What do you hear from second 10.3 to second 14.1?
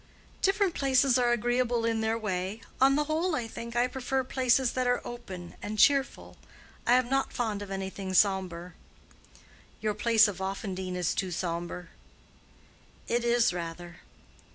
Offendene is too sombre....". "It is, rather."